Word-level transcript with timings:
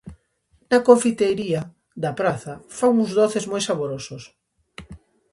Na 0.71 0.79
confeitería 0.87 1.61
da 2.03 2.11
praza 2.19 2.53
fan 2.77 2.93
uns 3.03 3.11
doces 3.19 3.45
moi 3.51 3.61
saborosos. 3.67 4.23